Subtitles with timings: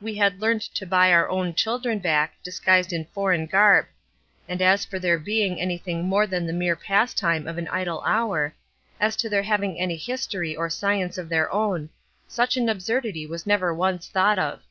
[0.00, 3.86] We had learnt to buy our own children back, disguised in foreign garb;
[4.48, 9.16] and as for their being anything more than the mere pastime of an idle hour—as
[9.16, 14.06] to their having any history or science of their own—such an absurdity was never once
[14.06, 14.62] thought of.